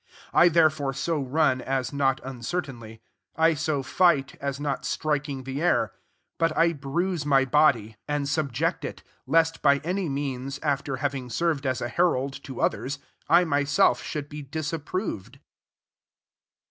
[0.31, 3.03] 26 I there fore so run, as not uncertainly;
[3.35, 5.91] I so fight, as not striking the air:
[6.39, 9.77] 27 but I bruise my body, £82 1 CORINTHIANS X and subject it: lest by
[9.83, 12.97] any means, after having served as a herald to others,
[13.29, 15.37] I myself should be disapproved.